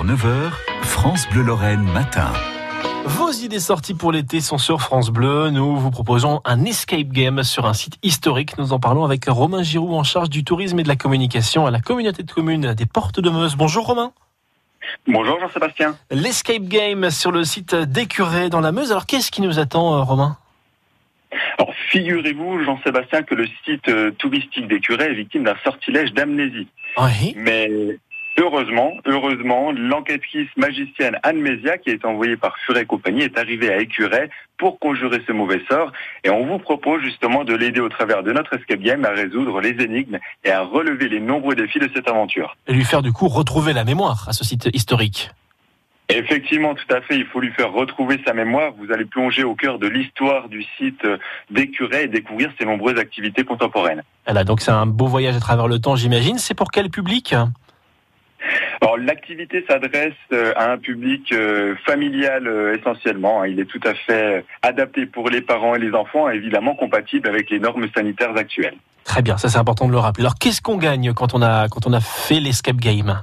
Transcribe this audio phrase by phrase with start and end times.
[0.00, 0.50] 6h, 9h,
[0.82, 2.32] France Bleu Lorraine matin.
[3.04, 5.50] Vos idées sorties pour l'été sont sur France Bleu.
[5.50, 8.56] Nous vous proposons un escape game sur un site historique.
[8.56, 11.70] Nous en parlons avec Romain Giroud en charge du tourisme et de la communication à
[11.70, 13.56] la communauté de communes des Portes de Meuse.
[13.56, 14.12] Bonjour Romain.
[15.06, 15.96] Bonjour Jean-Sébastien.
[16.10, 18.92] L'escape game sur le site d'Écuré dans la Meuse.
[18.92, 20.38] Alors qu'est-ce qui nous attend euh, Romain?
[21.58, 26.68] Alors figurez-vous Jean-Sébastien que le site euh, touristique d'Écuré est victime d'un sortilège d'amnésie.
[26.96, 27.34] Oui.
[27.36, 27.98] Mais
[28.38, 33.72] heureusement, heureusement, l'enquêtrice magicienne Anne Mézia, qui est envoyée par Furet et compagnie, est arrivée
[33.72, 35.92] à Écuré pour conjurer ce mauvais sort.
[36.24, 39.60] Et on vous propose justement de l'aider au travers de notre escape game à résoudre
[39.60, 42.56] les énigmes et à relever les nombreux défis de cette aventure.
[42.66, 45.30] Et lui faire du coup retrouver la mémoire à ce site historique.
[46.12, 47.16] Effectivement, tout à fait.
[47.16, 48.72] Il faut lui faire retrouver sa mémoire.
[48.76, 51.06] Vous allez plonger au cœur de l'histoire du site
[51.50, 54.02] d'Écuré et découvrir ses nombreuses activités contemporaines.
[54.26, 56.38] Voilà, donc c'est un beau voyage à travers le temps, j'imagine.
[56.38, 57.34] C'est pour quel public?
[58.82, 63.44] Alors l'activité s'adresse euh, à un public euh, familial euh, essentiellement.
[63.44, 67.50] Il est tout à fait adapté pour les parents et les enfants, évidemment compatible avec
[67.50, 68.76] les normes sanitaires actuelles.
[69.04, 70.22] Très bien, ça c'est important de le rappeler.
[70.22, 73.22] Alors qu'est-ce qu'on gagne quand on a, quand on a fait l'escape game?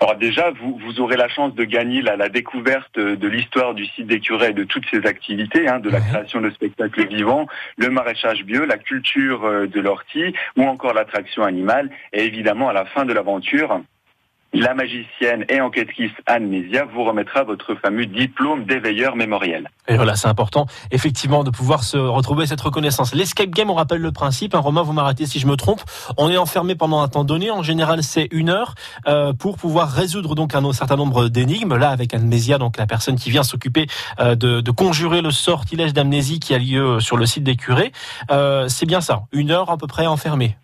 [0.00, 3.86] Alors déjà, vous, vous aurez la chance de gagner la, la découverte de l'histoire du
[3.86, 7.46] site d'Écuré et de toutes ses activités, hein, de la création de spectacles vivants,
[7.76, 11.88] le maraîchage bio, la culture de l'ortie ou encore l'attraction animale.
[12.12, 13.80] Et évidemment, à la fin de l'aventure,
[14.52, 16.50] la magicienne et enquêtrice Anne
[16.94, 19.68] vous remettra votre fameux diplôme d'éveilleur mémoriel.
[19.88, 23.14] Et voilà, c'est important, effectivement, de pouvoir se retrouver cette reconnaissance.
[23.14, 24.54] L'escape game, on rappelle le principe.
[24.54, 25.80] Hein, Romain, vous m'arrêtez si je me trompe.
[26.18, 27.50] On est enfermé pendant un temps donné.
[27.50, 28.74] En général, c'est une heure
[29.06, 31.76] euh, pour pouvoir résoudre donc un certain nombre d'énigmes.
[31.76, 33.86] Là, avec Amnésia, donc la personne qui vient s'occuper
[34.20, 37.92] euh, de, conjurer le sortilège d'amnésie qui a lieu sur le site des curés.
[38.30, 40.56] Euh, c'est bien ça, une heure à peu près enfermé.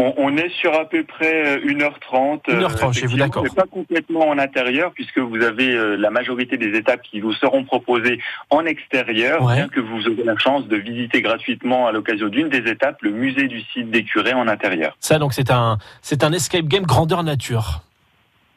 [0.00, 2.44] On, on est sur à peu près euh, 1h30.
[2.46, 3.44] 1h30, chez vous, d'accord.
[3.56, 7.64] Pas complètement en intérieur puisque vous avez euh, la majorité des étapes qui vous seront
[7.64, 9.56] proposées en extérieur, Ouais.
[9.56, 13.10] bien que vous aurez la chance de visiter gratuitement à l'occasion d'une des étapes le
[13.10, 14.96] musée du site des curés en intérieur.
[15.00, 17.80] Ça, donc, c'est un, c'est un escape game grandeur nature.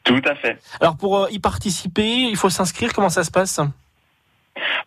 [0.04, 0.58] Tout à fait.
[0.80, 2.92] Alors, pour euh, y participer, il faut s'inscrire.
[2.92, 3.60] Comment ça se passe?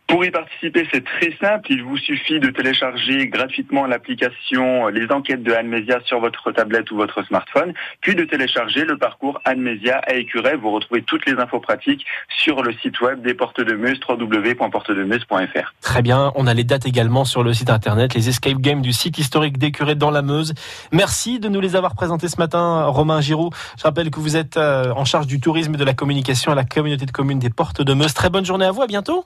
[0.08, 1.72] Pour y participer, c'est très simple.
[1.72, 6.96] Il vous suffit de télécharger gratuitement l'application Les Enquêtes de Annemésia sur votre tablette ou
[6.96, 10.58] votre smartphone, puis de télécharger le parcours Annemésia à Écureuil.
[10.62, 15.74] Vous retrouvez toutes les infos pratiques sur le site web des Portes de Meuse, www.portedemeuse.fr.
[15.82, 18.94] Très bien, on a les dates également sur le site internet, les escape games du
[18.94, 20.54] site historique d'Écuré dans la Meuse.
[20.92, 23.54] Merci de nous les avoir présentés ce matin, Romain Giroud.
[23.78, 26.56] Je rappelle que vous êtes euh, en charge du tourisme et de la communication à
[26.56, 28.14] la communauté de communes des Portes de Meuse.
[28.14, 29.26] Très bonne journée à vous, à bientôt.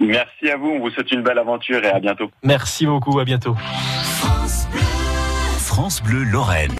[0.00, 0.68] Merci à vous.
[0.68, 2.30] On vous souhaite une belle aventure et à bientôt.
[2.42, 3.56] Merci beaucoup, à bientôt.
[5.58, 6.72] France Bleu Lorraine.